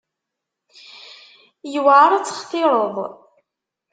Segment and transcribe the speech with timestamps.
[1.71, 2.95] Yewεer ad textireḍ.